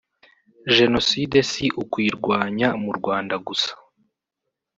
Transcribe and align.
“Jenoside 0.77 1.37
si 1.51 1.65
ukuyirwanya 1.83 2.67
mu 2.83 2.91
Rwanda 2.97 3.35
gusa 3.47 3.71